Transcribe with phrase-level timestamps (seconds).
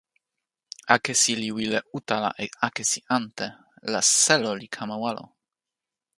[0.95, 3.47] akesi li wile utala e akesi ante,
[3.91, 5.25] la selo li kama walo.